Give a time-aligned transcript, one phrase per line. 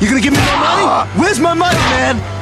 [0.00, 0.84] You gonna give me my money?
[0.86, 1.12] Ah.
[1.16, 2.37] Where's my money, man?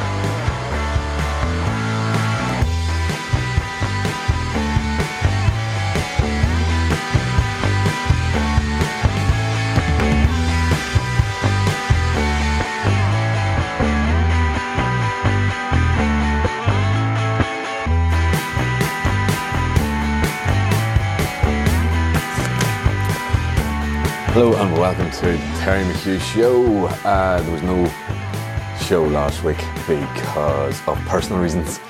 [24.37, 26.88] Hello and welcome to Terry McHugh Show.
[27.09, 27.86] Uh, there was no
[28.84, 29.56] show last week
[29.88, 31.80] because of personal reasons.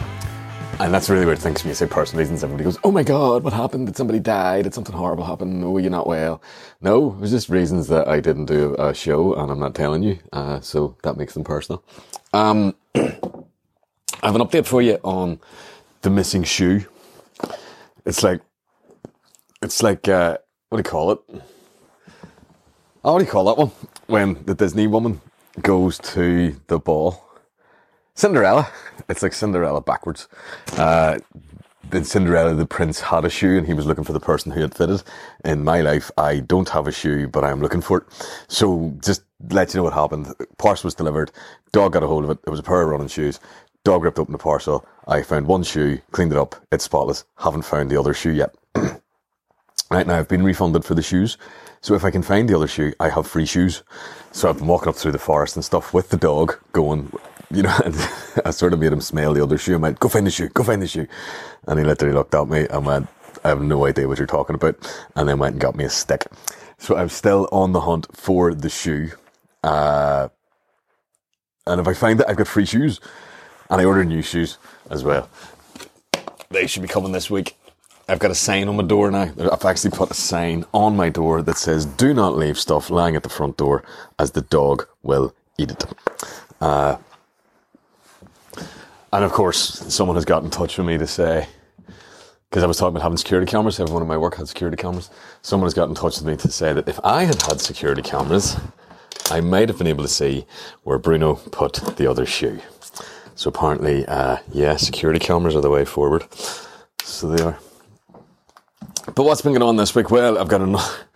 [0.79, 3.03] And that's really weird thing because when you say personal reasons, everybody goes, Oh my
[3.03, 3.87] God, what happened?
[3.87, 4.63] Did somebody die?
[4.63, 5.65] Did something horrible happen?
[5.65, 6.41] Oh, you're not well.
[6.81, 10.05] No, it was just reasons that I didn't do a show and I'm not telling
[10.05, 10.21] you.
[10.33, 11.83] Uh, so that makes them personal.
[12.33, 13.01] Um, I
[14.23, 15.41] have an update for you on
[16.03, 16.85] the missing shoe.
[18.05, 18.41] It's like,
[19.63, 21.43] it's like, uh, what do you call it?
[23.07, 23.71] Do you call that one?
[24.09, 25.21] When the Disney woman
[25.63, 27.25] goes to the ball.
[28.15, 28.69] Cinderella.
[29.09, 30.27] It's like Cinderella backwards.
[30.77, 31.19] Uh,
[31.93, 34.61] in Cinderella, the prince had a shoe and he was looking for the person who
[34.61, 35.05] had fitted.
[35.45, 38.05] In my life, I don't have a shoe, but I am looking for it.
[38.49, 40.35] So just let you know what happened.
[40.59, 41.31] Parcel was delivered.
[41.71, 42.39] Dog got a hold of it.
[42.45, 43.39] It was a pair of running shoes.
[43.85, 44.85] Dog ripped open the parcel.
[45.07, 46.57] I found one shoe, cleaned it up.
[46.73, 47.25] It's spotless.
[47.39, 48.53] Haven't found the other shoe yet.
[49.91, 51.39] right now, I've been refunded for the shoes.
[51.81, 53.83] So if I can find the other shoe, I have free shoes.
[54.33, 57.13] So I've been walking up through the forest and stuff with the dog going,
[57.51, 57.95] you know, and
[58.45, 59.75] I sort of made him smell the other shoe.
[59.75, 61.07] I went, go find the shoe, go find the shoe.
[61.67, 63.09] And he literally looked at me and went,
[63.45, 64.77] I have no idea what you're talking about.
[65.15, 66.27] And then went and got me a stick.
[66.79, 69.13] So I'm still on the hunt for the shoe.
[69.63, 70.29] Uh,
[71.67, 73.01] and if I find it, I've got free shoes.
[73.71, 74.59] And I ordered new shoes
[74.91, 75.29] as well.
[76.51, 77.57] They should be coming this week.
[78.09, 79.33] I've got a sign on my door now.
[79.53, 83.17] I've actually put a sign on my door that says, do not leave stuff lying
[83.17, 83.83] at the front door
[84.19, 85.85] as the dog will eat it.
[86.61, 86.99] Uh,
[89.13, 89.59] and of course,
[89.93, 91.49] someone has got in touch with me to say,
[92.49, 95.11] because I was talking about having security cameras, everyone in my work had security cameras.
[95.43, 98.03] Someone has got in touch with me to say that if I had had security
[98.03, 98.57] cameras,
[99.31, 100.47] I might have been able to see
[100.85, 102.61] where Bruno put the other shoe.
[103.35, 106.25] So apparently, uh, yeah, security cameras are the way forward.
[107.03, 107.59] So they are.
[109.15, 110.11] But what's been going on this week?
[110.11, 110.79] Well, I've got a.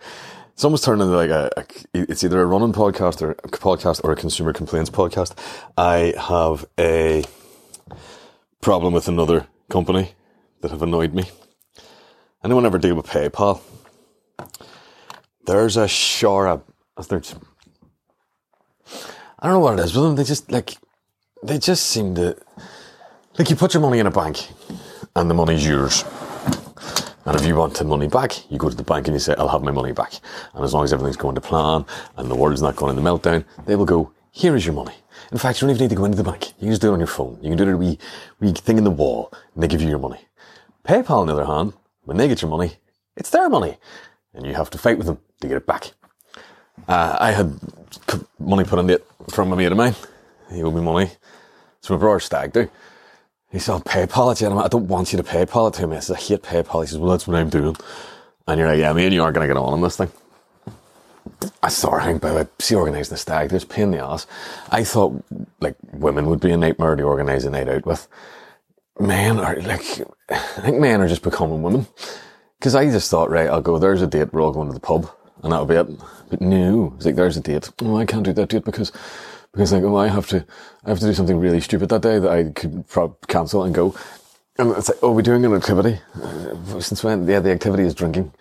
[0.53, 4.01] It's almost turned into like a, a, It's either a running podcast or a podcast
[4.03, 5.33] or a consumer complaints podcast.
[5.75, 7.23] I have a
[8.61, 10.13] problem with another company
[10.59, 11.23] that have annoyed me.
[12.43, 13.61] Anyone ever deal with PayPal?
[15.47, 16.61] There's a Shara.
[17.09, 17.33] There's,
[19.39, 20.15] I don't know what it is with them.
[20.15, 20.75] They just like.
[21.41, 22.37] They just seem to.
[23.39, 24.47] Like you put your money in a bank,
[25.15, 26.03] and the money's yours.
[27.25, 29.35] And if you want the money back, you go to the bank and you say,
[29.37, 30.13] I'll have my money back.
[30.53, 31.85] And as long as everything's going to plan
[32.17, 34.95] and the world's not going into meltdown, they will go, here is your money.
[35.31, 36.49] In fact, you don't even need to go into the bank.
[36.57, 37.37] You can just do it on your phone.
[37.41, 37.99] You can do it a wee,
[38.39, 40.19] wee thing in the wall and they give you your money.
[40.83, 41.73] PayPal, on the other hand,
[42.05, 42.73] when they get your money,
[43.15, 43.77] it's their money
[44.33, 45.91] and you have to fight with them to get it back.
[46.87, 47.59] Uh, I had
[48.39, 49.95] money put in it from a mate of mine.
[50.51, 51.11] He owed me money.
[51.81, 52.69] So my brother stag do.
[53.51, 54.49] He said, I'll PayPal it to you.
[54.49, 55.97] I'm like, I don't want you to PayPal it to me.
[55.97, 56.81] I said, I hate PayPal.
[56.81, 57.75] He says, well, that's what I'm doing.
[58.47, 60.11] And you're like, yeah, me and you aren't going to get on on this thing.
[61.61, 63.49] I saw her hang by the see organising the stag.
[63.49, 64.25] There's pain in the ass.
[64.71, 65.23] I thought
[65.59, 68.07] like women would be a nightmare to organise a night out with.
[68.99, 71.87] Men are like, I think men are just becoming women.
[72.59, 74.79] Cause I just thought, right, I'll go, there's a date, we're all going to the
[74.79, 75.09] pub
[75.43, 75.87] and that'll be it.
[76.29, 77.69] But no, it's like, there's a date.
[77.81, 78.91] Oh, I can't do that date because
[79.53, 80.45] because like, oh, I have to,
[80.85, 83.75] I have to do something really stupid that day that I could pro- cancel and
[83.75, 83.95] go.
[84.57, 85.99] And it's like, oh, we're doing an activity.
[86.21, 87.27] Uh, since when?
[87.27, 88.33] Yeah, the activity is drinking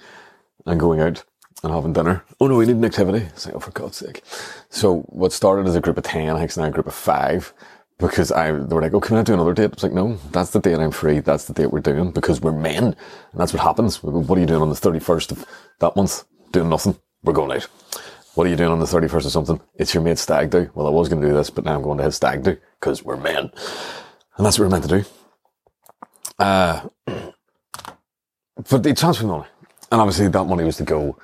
[0.67, 1.25] and going out
[1.63, 2.25] and having dinner.
[2.41, 3.27] Oh no, we need an activity.
[3.27, 4.23] It's like, oh, for God's sake.
[4.69, 6.95] So what started as a group of 10, I think it's now a group of
[6.95, 7.53] five
[7.99, 9.73] because I, they were like, oh, can I do another date?
[9.73, 11.21] It's like, no, that's the date I'm free.
[11.21, 12.85] That's the date we're doing because we're men.
[12.85, 12.97] And
[13.35, 14.03] that's what happens.
[14.03, 15.45] What are you doing on the 31st of
[15.81, 16.25] that month?
[16.53, 16.99] Doing nothing.
[17.23, 17.69] We're going out.
[18.35, 19.61] What are you doing on the 31st or something?
[19.75, 20.71] It's your mate stag do.
[20.75, 22.57] Well, I was going to do this, but now I'm going to his stag do
[22.79, 23.51] because we're men.
[24.37, 25.05] And that's what we're meant to do.
[26.39, 26.89] Uh,
[28.71, 29.49] but they transferred money.
[29.91, 31.19] And obviously that money was to go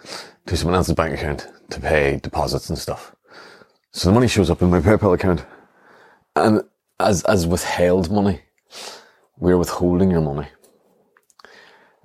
[0.47, 3.15] to someone else's bank account to pay deposits and stuff.
[3.93, 5.45] So the money shows up in my PayPal account.
[6.35, 6.63] And
[6.99, 8.41] as, as withheld money,
[9.39, 10.49] we're withholding your money.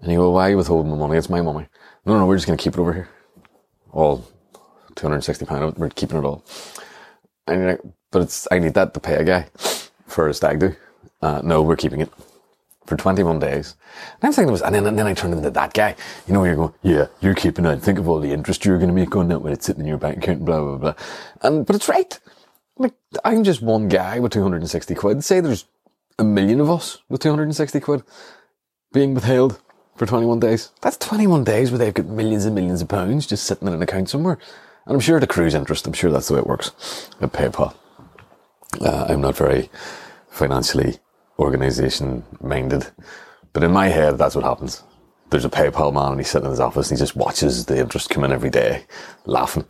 [0.01, 1.18] And you go, why are you withholding my money?
[1.18, 1.68] It's my money.
[2.06, 3.09] No, no, we're just going to keep it over here.
[3.92, 4.25] All
[4.95, 5.77] 260 pound.
[5.77, 6.43] We're keeping it all.
[7.47, 9.47] And like, but it's, I need that to pay a guy
[10.05, 10.75] for a stag do.
[11.21, 12.11] Uh, no, we're keeping it
[12.85, 13.75] for 21 days.
[14.21, 15.95] And I'm thinking was, and then, and then I turned into that guy.
[16.27, 17.81] You know, you're going, yeah, you're keeping it.
[17.81, 19.88] Think of all the interest you're going to make on that when it's sitting in
[19.88, 20.94] your bank account, blah, blah, blah.
[21.41, 22.19] And, but it's right.
[22.77, 25.23] Like, I'm just one guy with 260 quid.
[25.23, 25.65] Say there's
[26.19, 28.03] a million of us with 260 quid
[28.91, 29.61] being withheld
[29.95, 30.71] for 21 days.
[30.81, 33.81] That's 21 days where they've got millions and millions of pounds just sitting in an
[33.81, 34.37] account somewhere.
[34.86, 37.75] And I'm sure the crew's interest, I'm sure that's the way it works at PayPal.
[38.80, 39.69] Uh, I'm not very
[40.30, 40.98] financially
[41.38, 42.88] organization minded,
[43.54, 44.83] but in my head, that's what happens.
[45.30, 47.78] There's a PayPal man and he's sitting in his office and he just watches the
[47.78, 48.86] interest come in every day,
[49.25, 49.66] laughing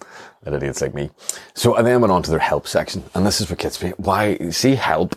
[0.46, 1.10] at idiots like me.
[1.56, 3.92] So I then went on to their help section, and this is what gets me.
[3.98, 4.38] Why?
[4.50, 5.16] See help.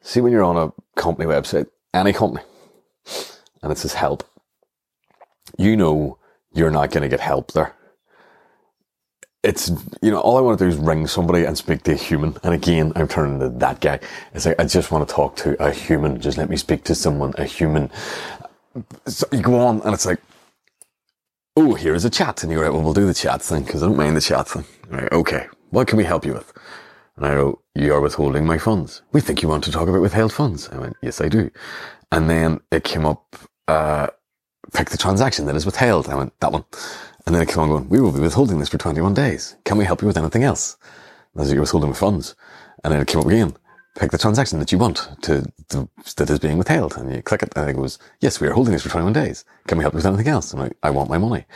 [0.00, 2.44] See when you're on a company website, any company,
[3.62, 4.22] and it says help,
[5.58, 6.18] you know
[6.52, 7.74] you're not going to get help there
[9.44, 9.70] it's
[10.02, 12.36] you know all I want to do is ring somebody and speak to a human.
[12.44, 14.00] And again, I'm turning to that guy.
[14.34, 16.20] It's like I just want to talk to a human.
[16.20, 17.90] Just let me speak to someone, a human.
[19.06, 20.20] So you go on, and it's like,
[21.56, 22.72] oh, here is a chat, and you're right.
[22.72, 24.64] Well, we'll do the chat thing because I don't mind the chat thing.
[24.90, 26.52] Right, okay, what can we help you with?
[27.16, 29.02] And I wrote, you are withholding my funds.
[29.12, 30.68] We think you want to talk about withheld funds.
[30.70, 31.50] I went, yes, I do.
[32.12, 33.36] And then it came up,
[33.68, 34.08] uh,
[34.74, 36.08] pick the transaction that is withheld.
[36.08, 36.64] I went, that one.
[37.26, 39.56] And then it came on going, we will be withholding this for 21 days.
[39.64, 40.76] Can we help you with anything else?
[41.36, 42.34] As you're withholding funds.
[42.82, 43.56] And then it came up again.
[43.98, 46.96] Pick the transaction that you want to, to, that is being withheld.
[46.96, 49.44] And you click it and it goes, yes, we are holding this for 21 days.
[49.66, 50.52] Can we help you with anything else?
[50.52, 51.46] And I, I want my money.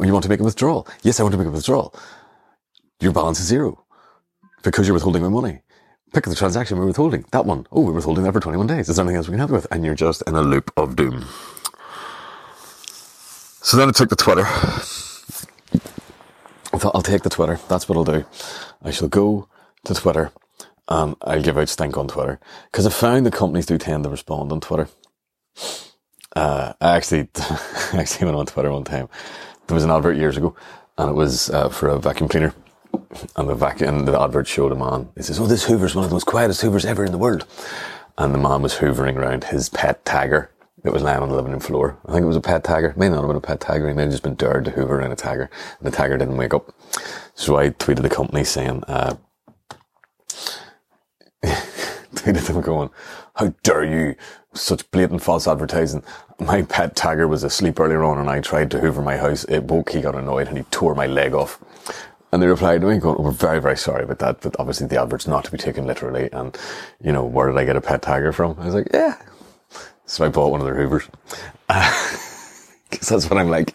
[0.00, 0.86] You want to make a withdrawal?
[1.02, 1.94] Yes, I want to make a withdrawal.
[3.00, 3.84] Your balance is zero
[4.62, 5.62] because you're withholding my money.
[6.12, 7.24] Pick the transaction we're withholding.
[7.32, 7.66] That one.
[7.72, 8.88] Oh, we're withholding that for 21 days.
[8.88, 9.66] Is there anything else we can help you with?
[9.70, 11.26] And you're just in a loop of doom.
[13.68, 14.46] So then I took the Twitter.
[14.46, 14.78] I
[16.78, 17.60] thought I'll take the Twitter.
[17.68, 18.24] That's what I'll do.
[18.82, 19.46] I shall go
[19.84, 20.32] to Twitter
[20.88, 22.40] and I'll give out stink on Twitter
[22.72, 24.88] because I found the companies do tend to respond on Twitter.
[26.34, 29.10] Uh, I actually, I actually went on Twitter one time.
[29.66, 30.56] There was an advert years ago
[30.96, 32.54] and it was uh, for a vacuum cleaner.
[33.36, 35.10] And the vacuum, and the advert showed a man.
[35.14, 37.44] He says, "Oh, this Hoover's one of the most quietest Hoovers ever in the world."
[38.16, 40.50] And the man was hoovering around his pet tiger
[40.82, 41.98] that was lying on the living room floor.
[42.06, 42.94] I think it was a pet tiger.
[42.96, 43.88] May not have been a pet tiger.
[43.88, 45.50] He may have just been dared to hoover around a tiger.
[45.78, 46.72] And the tiger didn't wake up.
[47.34, 49.16] So I tweeted the company saying, uh,
[52.14, 52.90] tweeted them going,
[53.34, 54.16] how dare you,
[54.54, 56.02] such blatant false advertising.
[56.40, 59.44] My pet tiger was asleep earlier on and I tried to hoover my house.
[59.44, 61.62] It woke, he got annoyed and he tore my leg off.
[62.30, 65.00] And they replied to me going, we're very, very sorry about that, but obviously the
[65.00, 66.28] advert's not to be taken literally.
[66.32, 66.56] And,
[67.02, 68.58] you know, where did I get a pet tiger from?
[68.58, 69.16] I was like, yeah,
[70.08, 71.08] so I bought one of their Hoovers.
[72.90, 73.74] Because that's what I'm like.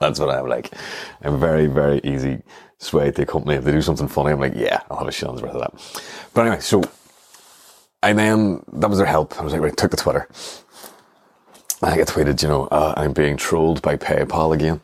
[0.00, 0.72] That's what I'm like.
[1.22, 2.42] I'm very, very easy
[2.78, 3.54] sway to a company.
[3.54, 6.02] If they do something funny, I'm like, yeah, I'll have a shilling's worth of that.
[6.34, 6.82] But anyway, so
[8.02, 9.38] I then, that was their help.
[9.38, 10.28] I was like, right, took the Twitter.
[11.82, 14.80] I get tweeted, you know, uh, I'm being trolled by PayPal again.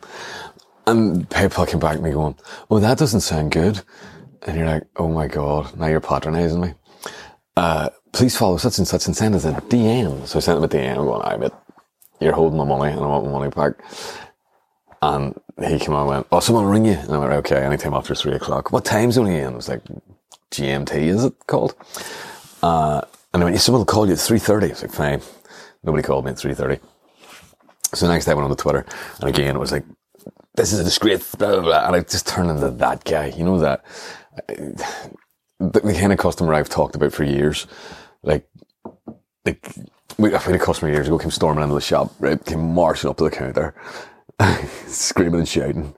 [0.86, 2.36] And PayPal came back to me going,
[2.70, 3.82] oh, that doesn't sound good.
[4.42, 6.74] And you're like, oh my God, now you're patronizing me.
[7.56, 10.26] Uh, please follow such and such and send us a DM.
[10.26, 11.52] So I sent him a DM going, I bet
[12.20, 13.74] you're holding my money and I want my money back.
[15.02, 15.34] And
[15.68, 16.92] he came on and went, oh, someone ring you.
[16.92, 18.72] And I went, okay, anytime after three o'clock.
[18.72, 19.52] What time zone are you in?
[19.52, 19.82] It was like,
[20.52, 21.74] GMT, is it called?
[22.62, 23.02] Uh,
[23.34, 24.62] and I went, someone will call you at 3.30.
[24.62, 25.20] I was like, fine.
[25.82, 26.80] Nobody called me at 3.30.
[27.94, 28.86] So the next day I went on the Twitter
[29.20, 29.84] and again it was like,
[30.54, 31.86] this is a disgrace, blah, blah, blah.
[31.86, 33.26] And I just turned into that guy.
[33.26, 33.84] You know that,
[35.58, 37.66] the, the kind of customer I've talked about for years
[38.24, 38.48] like,
[39.44, 39.74] like
[40.18, 42.44] we, I had a customer years ago came storming into the shop, right?
[42.44, 43.74] Came marching up to the counter,
[44.86, 45.94] screaming and shouting.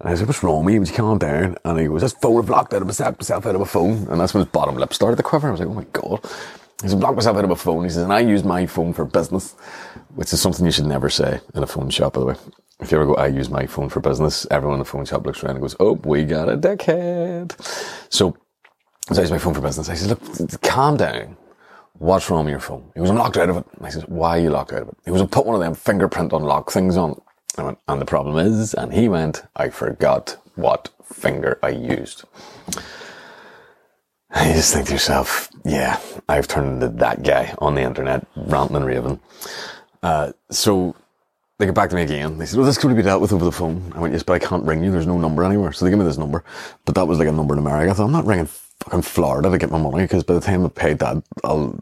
[0.00, 0.80] And I said, what's wrong with you?
[0.80, 1.56] Would you calm down?
[1.64, 4.06] And he goes, this phone, blocked out of myself, myself out of my phone.
[4.08, 5.48] And that's when his bottom lip started to quiver.
[5.48, 6.20] I was like, oh my God.
[6.82, 7.84] He said, blocked myself out of my phone.
[7.84, 9.54] He says, and I use my phone for business,
[10.14, 12.36] which is something you should never say in a phone shop, by the way.
[12.80, 15.26] If you ever go, I use my phone for business, everyone in the phone shop
[15.26, 17.60] looks around and goes, oh, we got a dickhead.
[18.12, 18.36] So,
[19.12, 19.88] so I use my phone for business.
[19.88, 21.36] I said, look, calm down
[21.98, 22.90] what's wrong with your phone?
[22.94, 23.64] He goes, I'm locked out of it.
[23.80, 24.96] I said, why are you locked out of it?
[25.04, 27.20] He goes, I put one of them fingerprint unlock things on.
[27.56, 32.24] I went, and the problem is, and he went, I forgot what finger I used.
[34.30, 38.26] And you just think to yourself, yeah, I've turned into that guy on the internet,
[38.36, 39.20] ranting and raving.
[40.02, 40.94] Uh, so
[41.58, 42.38] they get back to me again.
[42.38, 43.92] They said, well, this could be dealt with over the phone.
[43.96, 44.92] I went, yes, but I can't ring you.
[44.92, 45.72] There's no number anywhere.
[45.72, 46.44] So they give me this number.
[46.84, 47.90] But that was like a number in America.
[47.90, 48.48] I thought, I'm not ringing
[48.80, 51.78] fucking Florida to get my money because by the time I pay that, I'll,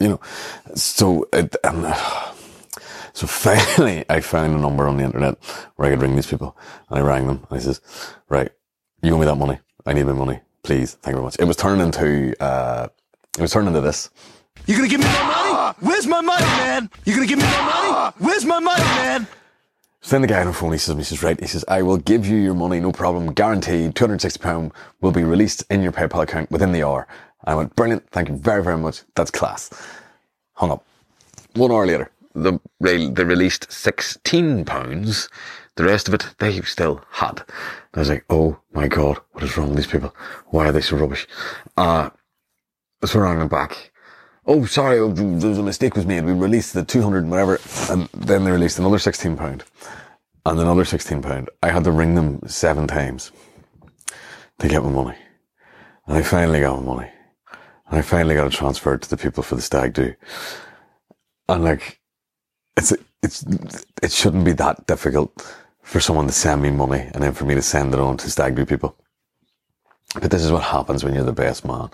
[0.00, 0.20] you know,
[0.74, 2.32] so it, uh,
[3.12, 5.38] so finally I found a number on the internet
[5.76, 6.56] where I could ring these people
[6.88, 7.80] and I rang them and I says,
[8.28, 8.50] right,
[9.02, 9.58] you owe me that money.
[9.86, 10.40] I need my money.
[10.62, 10.94] Please.
[10.94, 11.36] Thank you very much.
[11.38, 12.88] It was turning into, uh,
[13.38, 14.10] it was turning into this.
[14.66, 15.76] You gonna give me my money?
[15.80, 16.90] Where's my money, man?
[17.04, 18.14] You gonna give me my money?
[18.18, 19.26] Where's my money, man?
[20.08, 21.98] Then the guy on the phone, he says, he says, right, he says, I will
[21.98, 24.72] give you your money, no problem, guaranteed, £260
[25.02, 27.06] will be released in your PayPal account within the hour.
[27.44, 29.70] I went, brilliant, thank you very, very much, that's class.
[30.54, 30.82] Hung up.
[31.56, 35.28] One hour later, the, they, they released £16.
[35.76, 37.42] The rest of it, they still had.
[37.92, 40.16] I was like, oh my God, what is wrong with these people?
[40.46, 41.26] Why are they so rubbish?
[41.76, 42.08] Uh,
[43.04, 43.92] so I went back.
[44.50, 46.24] Oh, sorry, oh, there was a mistake was made.
[46.24, 47.58] We released the 200 and whatever,
[47.90, 49.62] and then they released another 16 pound
[50.46, 51.50] and another 16 pound.
[51.62, 53.30] I had to ring them seven times
[54.58, 55.18] to get my money.
[56.06, 57.10] And I finally got my money.
[57.88, 60.14] And I finally got it transferred to the people for the stag do.
[61.50, 62.00] And like,
[62.74, 63.44] it's, it's,
[64.02, 65.30] it shouldn't be that difficult
[65.82, 68.30] for someone to send me money and then for me to send it on to
[68.30, 68.96] stag do people.
[70.14, 71.90] But this is what happens when you're the best man.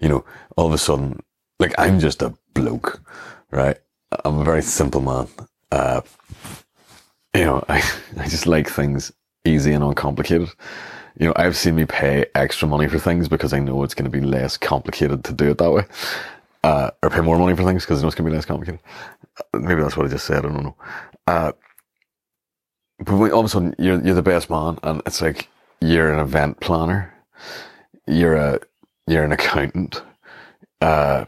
[0.00, 1.20] You know, all of a sudden,
[1.58, 3.00] like I'm just a bloke,
[3.50, 3.76] right?
[4.24, 5.28] I'm a very simple man.
[5.70, 6.00] Uh,
[7.34, 7.82] you know, I,
[8.18, 9.12] I just like things
[9.44, 10.50] easy and uncomplicated.
[11.18, 14.10] You know, I've seen me pay extra money for things because I know it's going
[14.10, 15.84] to be less complicated to do it that way.
[16.64, 18.46] Uh, or pay more money for things because I know it's going to be less
[18.46, 18.80] complicated.
[19.38, 20.38] Uh, maybe that's what I just said.
[20.38, 20.76] I don't know.
[21.26, 21.52] Uh,
[22.98, 25.48] but when all of a sudden you're, you're the best man and it's like
[25.80, 27.12] you're an event planner.
[28.06, 28.60] You're a,
[29.06, 30.02] you're an accountant.
[30.80, 31.26] Uh,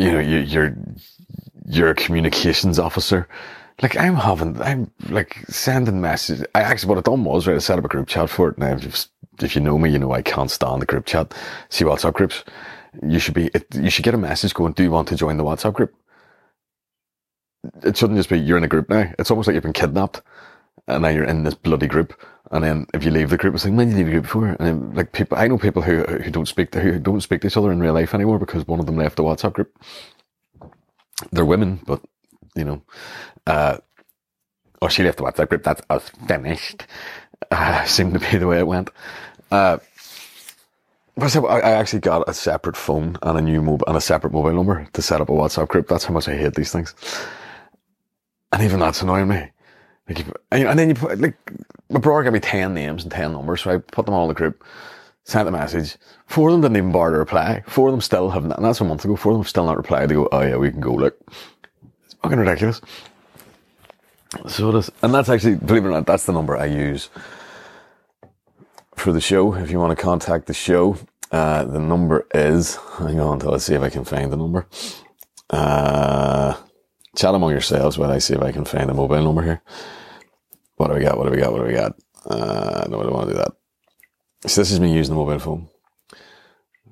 [0.00, 0.76] you know, you, you're,
[1.66, 3.28] you're a communications officer
[3.82, 6.44] like I'm having, I'm like sending messages.
[6.54, 8.58] I actually, what I done was, right, I set up a group chat for it.
[8.58, 9.06] Now, if,
[9.40, 11.34] if you know me, you know I can't stand the group chat.
[11.70, 12.44] See WhatsApp groups.
[13.06, 15.36] You should be, it, you should get a message going, do you want to join
[15.36, 15.94] the WhatsApp group?
[17.82, 19.10] It shouldn't just be, you're in a group now.
[19.18, 20.22] It's almost like you've been kidnapped
[20.86, 22.14] and now you're in this bloody group.
[22.50, 24.48] And then if you leave the group, it's like, did you leave the group before?
[24.48, 27.42] And then, like people, I know people who, who don't speak, to, who don't speak
[27.42, 29.72] to each other in real life anymore because one of them left the WhatsApp group.
[31.30, 32.00] They're women, but
[32.56, 32.82] you know,
[33.46, 33.78] uh,
[34.82, 35.62] or she left the WhatsApp group.
[35.62, 36.86] That's us finished.
[37.50, 38.90] Uh, seemed to be the way it went.
[39.50, 39.78] Uh,
[41.16, 44.54] but I actually got a separate phone and a new mobile and a separate mobile
[44.54, 45.86] number to set up a WhatsApp group.
[45.86, 46.94] That's how much I hate these things.
[48.52, 49.50] And even that's annoying me.
[50.10, 51.36] Like, and then you put, like,
[51.88, 54.28] my brother gave me 10 names and 10 numbers, so I put them all in
[54.28, 54.64] the group,
[55.24, 55.96] sent a message.
[56.26, 57.62] Four of them didn't even bother to reply.
[57.66, 59.66] Four of them still have not, and that's a month ago, four of them still
[59.66, 60.08] not replied.
[60.08, 61.18] They go, oh yeah, we can go, look.
[62.04, 62.80] It's fucking ridiculous.
[64.46, 64.90] So it is.
[65.02, 67.08] And that's actually, believe it or not, that's the number I use
[68.94, 69.54] for the show.
[69.54, 70.96] If you want to contact the show,
[71.32, 74.66] uh, the number is, hang on until I see if I can find the number.
[75.48, 76.54] Uh,
[77.16, 79.62] chat among yourselves while I see if I can find the mobile number here.
[80.90, 81.18] What do we got?
[81.18, 81.52] What do we got?
[81.52, 81.96] What do we got?
[82.26, 83.52] Uh, no, I don't want to do that.
[84.50, 85.68] So this is me using the mobile phone.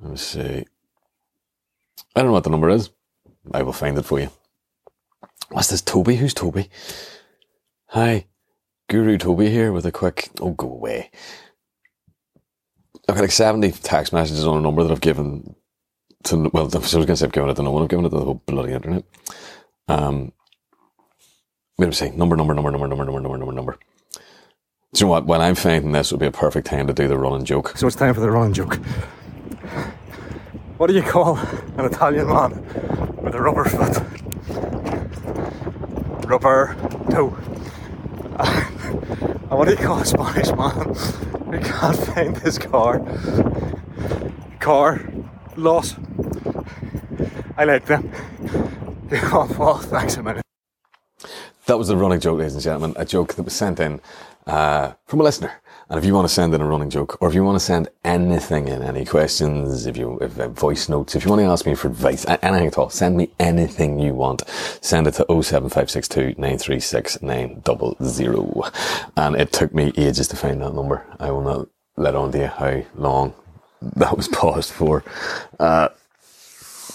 [0.01, 0.65] Let me see.
[2.15, 2.91] I don't know what the number is.
[3.53, 4.31] I will find it for you.
[5.51, 5.83] What's this?
[5.83, 6.15] Toby?
[6.15, 6.71] Who's Toby?
[7.89, 8.27] Hi,
[8.89, 11.11] Guru Toby here with a quick, oh, go away.
[13.09, 15.57] I've got like 70 text messages on a number that I've given
[16.23, 18.05] to, well, I was going to say I've given it to no one, I've given
[18.05, 19.03] it to the whole bloody internet.
[19.89, 20.33] Um,
[21.79, 23.79] let me say number, number, number, number, number, number, number, number, number.
[24.93, 25.27] Do you know what?
[25.27, 27.77] When I'm finding this would be a perfect time to do the running joke.
[27.77, 28.77] So it's time for the running joke.
[30.79, 32.51] What do you call an Italian man
[33.23, 33.99] with a rubber foot?
[36.27, 36.75] Rubber
[37.11, 37.37] toe.
[38.39, 40.95] and what do you call a Spanish man
[41.53, 43.01] who can't find his car?
[44.59, 45.01] Car
[45.57, 45.95] loss.
[47.57, 48.11] I like them.
[49.11, 50.43] Oh, well, thanks a minute.
[51.69, 52.95] That was the running joke, ladies and gentlemen.
[52.97, 54.01] A joke that was sent in
[54.47, 55.61] uh, from a listener.
[55.91, 57.65] And if you want to send in a running joke, or if you want to
[57.65, 61.47] send anything in, any questions, if you, if uh, voice notes, if you want to
[61.47, 64.45] ask me for advice, anything at all, send me anything you want.
[64.81, 68.73] Send it to 07562 936 900.
[69.19, 71.05] And it took me ages to find that number.
[71.21, 73.35] I will not let on to you how long
[73.83, 75.05] that was paused for.
[75.61, 75.91] Uh,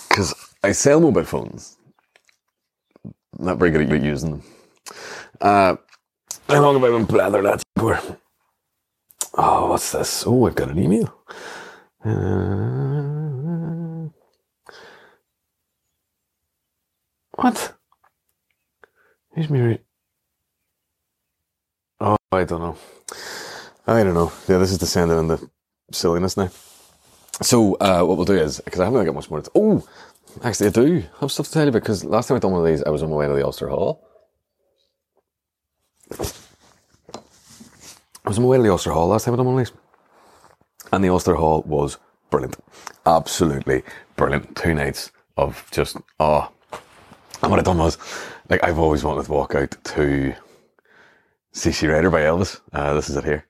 [0.10, 1.78] cause I sell mobile phones.
[3.38, 4.44] not very good at using them.
[5.40, 5.76] Uh,
[6.48, 8.00] how long have I been blather that for?
[9.36, 10.26] Oh, what's this?
[10.28, 11.14] Oh, I've got an email.
[12.06, 14.10] Uh,
[17.36, 17.74] what?
[19.34, 19.80] Who's me?
[22.00, 22.78] Oh, I don't know.
[23.88, 24.32] I don't know.
[24.48, 25.50] Yeah, this is descending into
[25.92, 26.50] silliness now.
[27.42, 29.88] So, uh, what we'll do is, because I haven't really got much more to, oh,
[30.44, 32.68] actually I do have stuff to tell you because last time I done one of
[32.68, 34.08] these, I was on my way to the Ulster Hall.
[36.12, 36.16] I
[38.26, 39.78] was on my way to the Ulster Hall last time I done one of these.
[40.92, 41.98] And the Ulster Hall was
[42.30, 42.56] brilliant.
[43.06, 43.84] Absolutely
[44.16, 44.56] brilliant.
[44.56, 46.50] Two nights of just, oh.
[47.42, 47.98] And what I done was,
[48.50, 50.34] like, I've always wanted to walk out to
[51.54, 52.60] CC Rider by Elvis.
[52.72, 53.46] Uh, this is it here.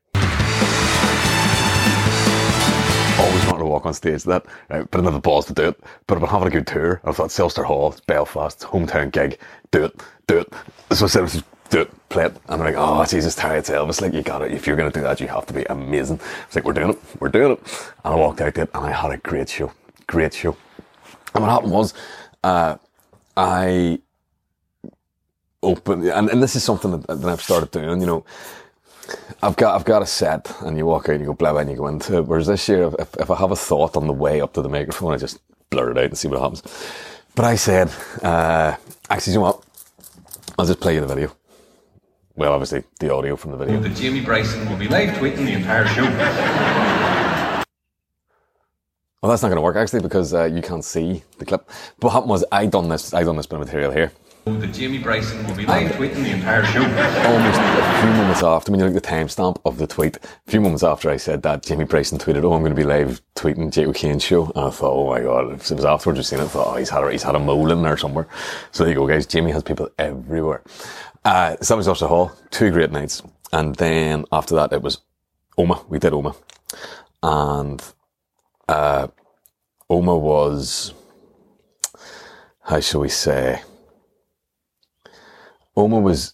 [3.20, 4.90] Always wanted to walk on stage that, right?
[4.90, 5.80] but I the balls to do it.
[6.08, 7.02] But I've been having a good tour.
[7.04, 9.38] I thought Selster Hall, it's Belfast, hometown gig.
[9.72, 10.54] Do it, do it.
[10.96, 11.44] So I said,
[11.74, 12.34] do it, play it.
[12.34, 14.02] And I'm like, oh Jesus, Terry, it's Elvis.
[14.02, 14.54] Like you got it.
[14.54, 16.22] If you're going to do that, you have to be amazing.
[16.48, 17.60] It's like we're doing it, we're doing it.
[18.06, 19.74] And I walked out there and I had a great show,
[20.08, 20.58] great show.
[21.36, 21.94] And what happened was,
[22.44, 22.78] uh,
[23.38, 24.00] I
[25.64, 28.26] open, and, and this is something that, that I've started doing, you know,
[29.44, 31.62] I've got I've got a set, and you walk out, and you go blah, blah,
[31.62, 32.28] and you go into it.
[32.28, 34.70] Whereas this year, if, if I have a thought on the way up to the
[34.70, 35.40] microphone, I just
[35.70, 36.64] blur it out and see what happens.
[37.36, 37.92] But I said,
[38.24, 38.78] uh,
[39.10, 39.64] actually, you know what?
[40.60, 41.36] I'll just play you the video.
[42.36, 43.80] Well, obviously, the audio from the video.
[43.80, 46.04] that Jamie Bryson will be live tweeting the entire show.
[49.22, 51.66] Well, that's not going to work actually because uh, you can't see the clip.
[52.00, 53.14] But what happened was I done this.
[53.14, 54.12] I done this bit of material here.
[54.46, 56.82] That Jamie Bryson will be live tweeting the entire show.
[56.82, 60.52] almost a few moments after, when you look at the timestamp of the tweet, a
[60.52, 63.22] few moments after I said that, Jamie Bryson tweeted, "Oh, I'm going to be live
[63.36, 66.24] tweeting Jake O'Kane's show," and I thought, "Oh my god!" if It was afterwards you
[66.24, 66.44] seen it.
[66.44, 68.28] I thought, "Oh, he's had a, he's had a mole in there somewhere."
[68.74, 69.26] So there you go, guys.
[69.26, 70.62] Jamie has people everywhere.
[71.24, 73.24] Uh, so that was Hall, two great nights,
[73.54, 74.98] and then after that it was
[75.58, 75.88] Omagh.
[75.88, 76.36] We did Omagh,
[77.24, 77.82] and
[78.68, 79.08] uh,
[79.90, 80.94] Omagh was
[82.64, 83.62] how shall we say?
[85.78, 86.34] Omagh was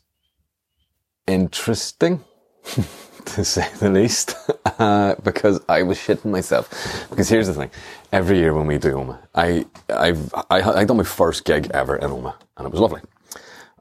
[1.28, 2.24] interesting,
[3.26, 4.36] to say the least,
[4.80, 7.08] uh, because I was shitting myself.
[7.10, 7.72] Because here's the thing:
[8.12, 11.96] every year when we do Omagh, I I've I I done my first gig ever
[11.96, 13.02] in Omagh, and it was lovely.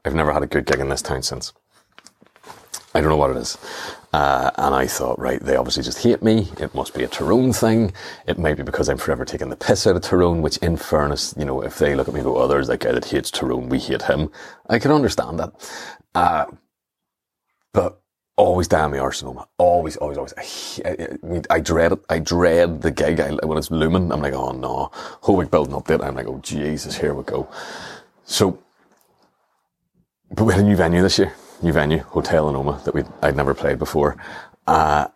[0.05, 1.53] I've never had a good gig in this town since.
[2.95, 3.57] I don't know what it is.
[4.11, 6.47] Uh, and I thought, right, they obviously just hate me.
[6.59, 7.93] It must be a Tyrone thing.
[8.27, 11.35] It might be because I'm forever taking the piss out of Tyrone, which in fairness,
[11.37, 13.29] you know, if they look at me and go, oh, there's that guy that hates
[13.31, 14.31] Tyrone, we hate him.
[14.69, 15.53] I can understand that.
[16.15, 16.45] Uh,
[17.73, 18.01] but
[18.35, 19.47] always damn the Arsenal.
[19.57, 20.33] Always, always, always.
[20.85, 21.99] I, I, I dread it.
[22.09, 23.19] I dread the gig.
[23.19, 24.91] I, when it's looming, I'm like, oh no.
[25.31, 26.01] Week building up it.
[26.01, 27.47] I'm like, oh Jesus, here we go.
[28.25, 28.57] So,
[30.31, 31.33] but we had a new venue this year.
[31.61, 34.15] New venue, Hotel in Omagh, that we I'd never played before.
[34.65, 35.07] Uh,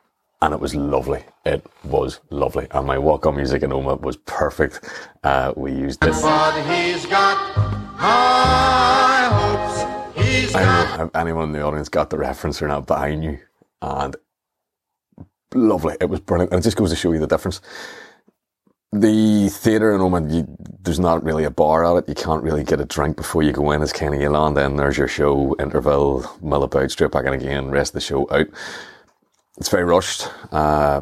[0.41, 1.23] and it was lovely.
[1.45, 2.67] It was lovely.
[2.71, 4.81] And my walk-on music in Omagh was perfect.
[5.23, 6.21] Uh, we used this.
[6.21, 7.37] But he's got
[7.95, 10.17] high hopes.
[10.21, 12.97] He's I don't know if anyone in the audience got the reference or not, but
[12.99, 13.39] I knew.
[13.81, 14.17] And
[15.53, 15.95] lovely.
[16.01, 16.51] It was brilliant.
[16.51, 17.61] And it just goes to show you the difference.
[18.93, 22.09] The theatre in Oman, you, there's not really a bar at it.
[22.09, 23.81] You can't really get a drink before you go in.
[23.81, 27.89] Of you land in, there's your show, interval, mill about, straight back in again, rest
[27.89, 28.45] of the show out.
[29.57, 30.27] It's very rushed.
[30.51, 31.01] Uh,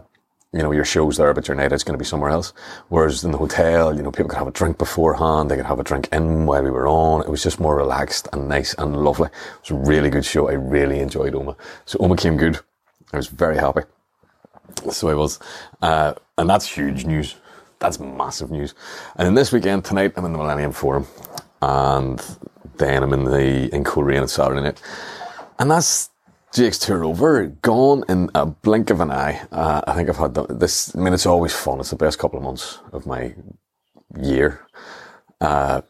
[0.54, 2.54] you know, your show's there, but your night out's going to be somewhere else.
[2.88, 5.51] Whereas in the hotel, you know, people could have a drink beforehand.
[5.51, 7.23] They could have a drink in while we were on.
[7.23, 9.27] It was just more relaxed and nice and lovely.
[9.27, 10.47] It was a really good show.
[10.47, 11.58] I really enjoyed Omagh.
[11.86, 12.58] So Omagh came good.
[13.12, 13.82] I was very happy.
[14.91, 15.39] So I was.
[15.82, 17.36] Uh, and that's huge news.
[17.81, 18.75] That's massive news.
[19.17, 21.07] And then this weekend, tonight, I'm in the Millennium Forum.
[21.61, 22.23] And
[22.77, 24.81] then I'm in the, in Coleraine on Saturday night.
[25.59, 26.11] And that's
[26.53, 29.41] Jake's tour over, gone in a blink of an eye.
[29.51, 30.95] Uh, I think I've had the, this.
[30.95, 31.79] I mean, it's always fun.
[31.79, 33.33] It's the best couple of months of my
[34.19, 34.65] year.
[35.39, 35.81] Uh,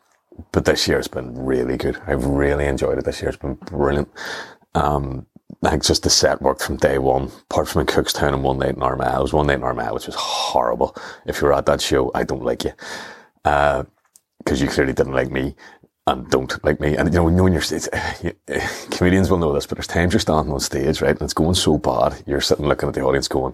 [0.54, 2.02] but this year has been really good.
[2.08, 3.06] I've really enjoyed it.
[3.06, 4.10] This year has been brilliant.
[4.76, 5.26] Um,
[5.64, 8.58] I think just the set worked from day one, apart from in Cookstown and one
[8.58, 9.20] night in Armagh.
[9.20, 10.96] It was one night in Armagh, which was horrible.
[11.28, 12.72] If you were at that show, I don't like you.
[13.46, 13.84] Uh,
[14.46, 15.56] cause you clearly didn't like me
[16.08, 16.96] and don't like me.
[16.96, 17.62] And you know, you know when you're
[18.92, 21.56] comedians will know this, but there's times you're standing on stage, right, and it's going
[21.56, 22.24] so bad.
[22.26, 23.54] You're sitting looking at the audience, going,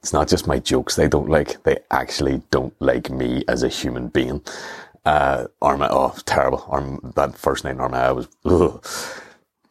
[0.00, 3.68] "It's not just my jokes they don't like; they actually don't like me as a
[3.68, 4.42] human being."
[5.04, 6.64] Uh, Armagh, oh, terrible.
[6.68, 8.28] Arm, that first night in Armagh was.
[8.44, 8.84] Ugh.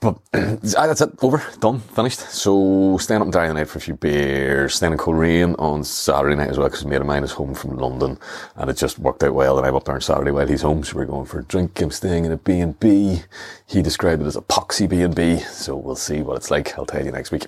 [0.05, 0.19] But
[0.77, 2.19] ah, that's it, over, done, finished.
[2.19, 5.83] So staying up and dining the night for a few beers, staying in Coleraine on
[5.83, 8.19] Saturday night as well because a mate of mine is home from London
[8.55, 10.83] and it just worked out well and I'm up there on Saturday while he's home
[10.83, 11.81] so we're going for a drink.
[11.81, 13.23] I'm staying in a B&B.
[13.65, 16.77] He described it as a poxy B&B so we'll see what it's like.
[16.77, 17.47] I'll tell you next week.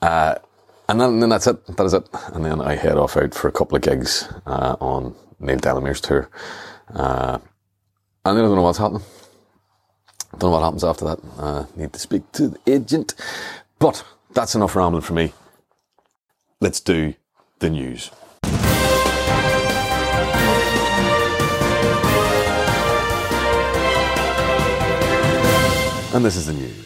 [0.00, 0.36] Uh,
[0.88, 1.76] and then, then that's it.
[1.76, 2.08] That is it.
[2.32, 6.00] And then I head off out for a couple of gigs uh, on Neil Delamere's
[6.00, 6.30] tour.
[6.94, 7.38] Uh,
[8.24, 9.02] and then I don't know what's happening.
[10.42, 11.20] Don't know what happens after that.
[11.38, 13.14] Uh, need to speak to the agent.
[13.78, 15.32] But that's enough rambling for me.
[16.60, 17.14] Let's do
[17.60, 18.10] the news.
[26.12, 26.81] And this is the news.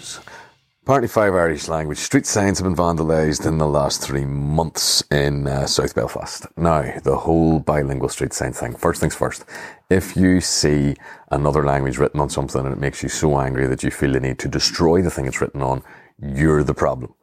[0.87, 5.45] Apparently, five Irish language street signs have been vandalised in the last three months in
[5.49, 6.47] uh, South Belfast.
[6.57, 8.73] Now, the whole bilingual street sign thing.
[8.77, 9.45] First things first.
[9.91, 10.95] If you see
[11.33, 14.21] another language written on something and it makes you so angry that you feel the
[14.21, 15.83] need to destroy the thing it's written on,
[16.23, 17.15] you're the problem.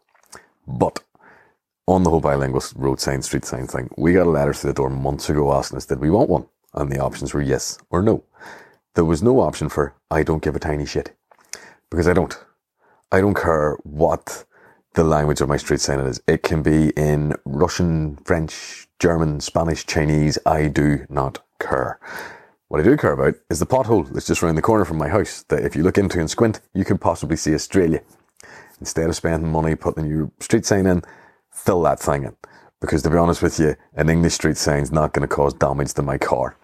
[0.67, 1.01] But
[1.87, 4.75] on the whole bilingual road sign, street sign thing, we got a letter through the
[4.75, 6.47] door months ago asking us, did we want one?
[6.73, 8.25] And the options were yes or no.
[8.95, 11.15] There was no option for, I don't give a tiny shit.
[11.89, 12.37] Because I don't.
[13.11, 14.45] I don't care what
[14.93, 16.21] the language of my street sign is.
[16.27, 20.37] It can be in Russian, French, German, Spanish, Chinese.
[20.45, 21.99] I do not care.
[22.67, 25.07] What I do care about is the pothole that's just around the corner from my
[25.09, 28.01] house that if you look into and squint, you could possibly see Australia.
[28.79, 31.03] Instead of spending money putting your street sign in,
[31.51, 32.35] fill that thing in.
[32.81, 35.93] Because to be honest with you, an English street sign's not going to cause damage
[35.93, 36.57] to my car.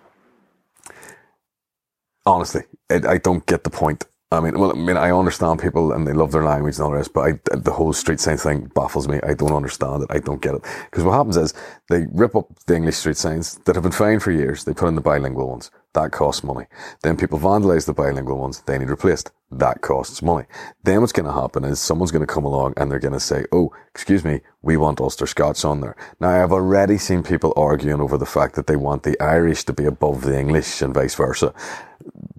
[2.25, 4.05] Honestly, I don't get the point.
[4.31, 6.91] I mean, well, I mean, I understand people and they love their language and all
[6.91, 9.19] the rest, but I, the whole street sign thing baffles me.
[9.23, 10.11] I don't understand it.
[10.11, 10.63] I don't get it.
[10.85, 11.55] Because what happens is
[11.89, 14.65] they rip up the English street signs that have been fine for years.
[14.65, 15.71] They put in the bilingual ones.
[15.93, 16.67] That costs money.
[17.01, 18.61] Then people vandalize the bilingual ones.
[18.61, 19.31] They need replaced.
[19.49, 20.45] That costs money.
[20.83, 23.19] Then what's going to happen is someone's going to come along and they're going to
[23.19, 25.95] say, Oh, excuse me, we want Ulster Scots on there.
[26.19, 29.73] Now I've already seen people arguing over the fact that they want the Irish to
[29.73, 31.51] be above the English and vice versa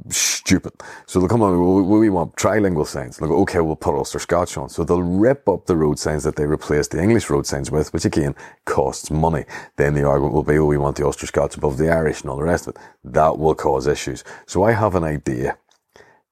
[0.08, 0.72] stupid.
[1.06, 3.16] So they'll come on, well, we want trilingual signs.
[3.16, 4.68] They'll go, okay, we'll put Ulster Scotch on.
[4.68, 7.92] So they'll rip up the road signs that they replaced the English road signs with,
[7.92, 8.34] which again
[8.64, 9.44] costs money.
[9.76, 12.30] Then the argument will be, oh, we want the Ulster Scots above the Irish and
[12.30, 12.82] all the rest of it.
[13.04, 14.24] That will cause issues.
[14.46, 15.58] So I have an idea.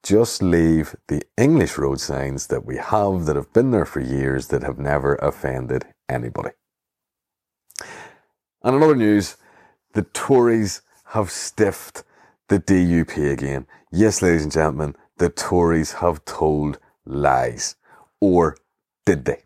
[0.01, 4.47] Just leave the English road signs that we have that have been there for years
[4.47, 6.51] that have never offended anybody.
[8.63, 9.37] And in other news,
[9.93, 12.03] the Tories have stiffed
[12.49, 13.67] the DUP again.
[13.91, 17.75] Yes, ladies and gentlemen, the Tories have told lies.
[18.19, 18.57] Or
[19.05, 19.43] did they?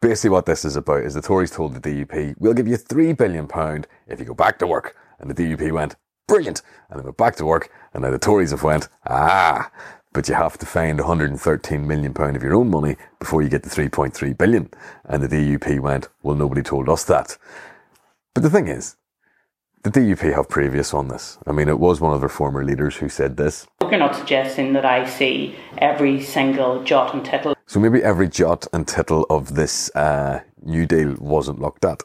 [0.00, 3.16] Basically, what this is about is the Tories told the DUP, we'll give you £3
[3.16, 3.48] billion
[4.06, 4.96] if you go back to work.
[5.18, 6.62] And the DUP went, brilliant.
[6.90, 7.70] And they went back to work.
[7.94, 9.70] And now the Tories have went, ah,
[10.12, 13.62] but you have to find 113 million pound of your own money before you get
[13.62, 14.68] the £3.3 billion.
[15.04, 17.38] And the DUP went, well, nobody told us that.
[18.34, 18.96] But the thing is,
[19.86, 21.38] the DUP have previous on this.
[21.46, 23.68] I mean, it was one of their former leaders who said this.
[23.82, 27.54] You're not suggesting that I see every single jot and tittle.
[27.66, 32.02] So maybe every jot and tittle of this uh, New Deal wasn't looked at.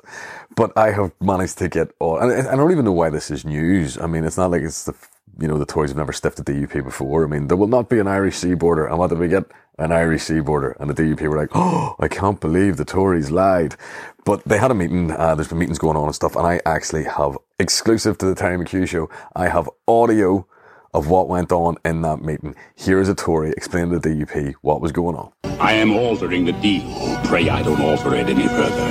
[0.55, 3.45] But I have managed to get all, and I don't even know why this is
[3.45, 3.97] news.
[3.97, 4.93] I mean, it's not like it's the,
[5.39, 7.25] you know, the Tories have never stiffed the DUP before.
[7.25, 8.85] I mean, there will not be an Irish sea border.
[8.85, 9.45] And what did we get?
[9.79, 10.77] An Irish sea border.
[10.79, 13.75] And the DUP were like, oh, I can't believe the Tories lied.
[14.23, 16.61] But they had a meeting, uh, there's been meetings going on and stuff, and I
[16.65, 19.09] actually have exclusive to the Terry McHugh show.
[19.35, 20.45] I have audio
[20.93, 22.55] of what went on in that meeting.
[22.75, 25.31] Here is a Tory explaining to the DUP what was going on.
[25.59, 26.83] I am altering the deal.
[27.23, 28.81] Pray I don't alter it any further.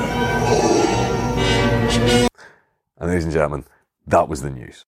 [2.99, 3.65] And ladies and gentlemen,
[4.07, 4.85] that was the news.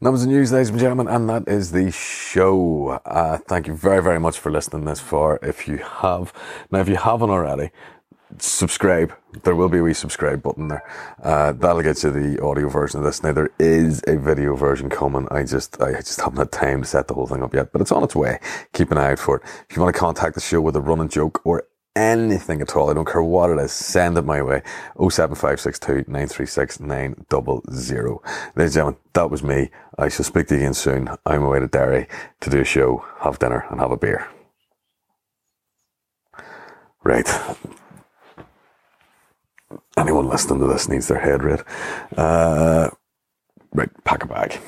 [0.00, 3.00] Was the news, ladies and gentlemen, and that is the show.
[3.04, 5.40] Uh, thank you very, very much for listening this far.
[5.42, 6.32] If you have,
[6.70, 7.72] now, if you haven't already,
[8.38, 9.12] subscribe.
[9.42, 10.84] There will be a wee subscribe button there.
[11.20, 13.24] Uh, that'll get you the audio version of this.
[13.24, 15.26] Now, there is a video version coming.
[15.32, 17.80] I just, I just haven't had time to set the whole thing up yet, but
[17.80, 18.38] it's on its way.
[18.74, 19.42] Keep an eye out for it.
[19.68, 21.64] If you want to contact the show with a running joke or
[21.96, 24.62] anything at all, I don't care what it is, send it my way.
[24.98, 28.18] 07562 936 900.
[28.56, 29.70] Ladies and gentlemen, that was me.
[29.98, 31.08] I shall speak to you again soon.
[31.26, 32.06] I'm away to Derry
[32.40, 34.28] to do a show, have dinner, and have a beer.
[37.02, 37.28] Right.
[39.96, 41.64] Anyone listening to this needs their head read.
[42.16, 42.90] Uh,
[43.72, 44.60] right, pack a bag.